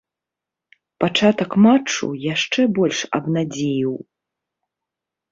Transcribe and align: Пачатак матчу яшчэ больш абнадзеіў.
Пачатак 1.01 1.51
матчу 1.65 2.07
яшчэ 2.33 2.65
больш 2.77 3.01
абнадзеіў. 3.19 3.93